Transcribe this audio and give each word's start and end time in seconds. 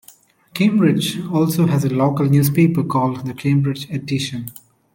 Cambridge 0.55 1.23
also 1.29 1.67
has 1.67 1.85
a 1.85 1.89
local 1.93 2.25
newspaper 2.27 2.81
called 2.83 3.23
the 3.27 3.35
Cambridge 3.35 3.87
Edition. 3.91 4.51